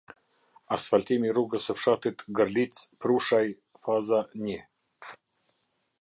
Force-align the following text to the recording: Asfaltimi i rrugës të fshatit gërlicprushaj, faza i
Asfaltimi 0.77 1.27
i 1.31 1.35
rrugës 1.35 1.67
të 1.69 1.75
fshatit 1.81 2.25
gërlicprushaj, 2.39 3.43
faza 3.85 4.23
i 4.55 4.59